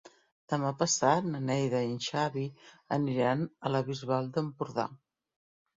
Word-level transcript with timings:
Demà 0.53 0.71
passat 0.79 1.27
na 1.33 1.41
Neida 1.49 1.81
i 1.89 1.89
en 1.91 2.01
Xavi 2.07 2.47
aniran 2.99 3.45
a 3.71 3.77
la 3.77 3.87
Bisbal 3.93 4.35
d'Empordà. 4.39 4.93